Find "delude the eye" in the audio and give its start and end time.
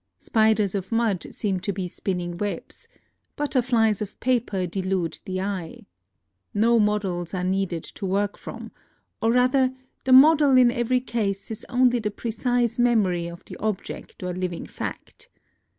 4.65-5.85